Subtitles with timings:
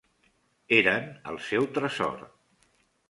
[0.77, 2.27] Eren el seu tresor.